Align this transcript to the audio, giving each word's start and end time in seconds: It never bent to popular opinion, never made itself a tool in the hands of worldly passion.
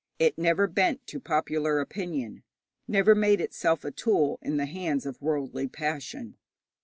It 0.17 0.35
never 0.35 0.65
bent 0.65 1.05
to 1.05 1.19
popular 1.19 1.79
opinion, 1.79 2.41
never 2.87 3.13
made 3.13 3.39
itself 3.39 3.85
a 3.85 3.91
tool 3.91 4.39
in 4.41 4.57
the 4.57 4.65
hands 4.65 5.05
of 5.05 5.21
worldly 5.21 5.67
passion. 5.67 6.37